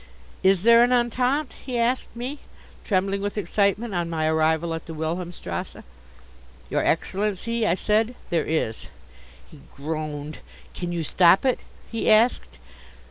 "Is 0.41 0.63
there 0.63 0.81
an 0.83 0.91
Entente?" 0.91 1.53
he 1.63 1.77
asked 1.77 2.15
me, 2.15 2.39
trembling 2.83 3.21
with 3.21 3.37
excitement, 3.37 3.93
on 3.93 4.09
my 4.09 4.25
arrival 4.25 4.73
at 4.73 4.87
the 4.87 4.95
Wilhelmstrasse. 4.95 5.75
"Your 6.71 6.83
Excellency," 6.83 7.67
I 7.67 7.75
said, 7.75 8.15
"there 8.31 8.47
is." 8.47 8.87
He 9.51 9.59
groaned. 9.75 10.39
"Can 10.73 10.91
you 10.91 11.03
stop 11.03 11.45
it?" 11.45 11.59
he 11.91 12.09
asked. 12.09 12.57